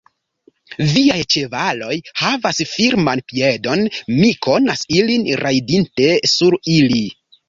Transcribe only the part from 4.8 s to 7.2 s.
ilin, rajdinte sur ili.